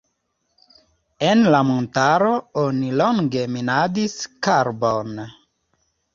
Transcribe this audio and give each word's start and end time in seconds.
En 1.31 1.43
la 1.55 1.59
montaro 1.71 2.31
oni 2.63 2.89
longe 3.03 3.45
minadis 3.59 4.19
karbon. 4.49 5.23